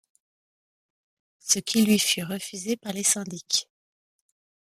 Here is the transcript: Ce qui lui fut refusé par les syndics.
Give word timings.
Ce 1.41 1.59
qui 1.59 1.85
lui 1.85 1.99
fut 1.99 2.23
refusé 2.23 2.75
par 2.75 2.91
les 2.91 3.03
syndics. 3.03 3.69